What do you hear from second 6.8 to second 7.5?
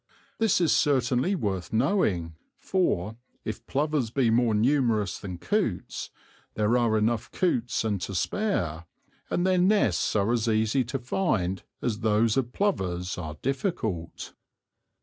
enough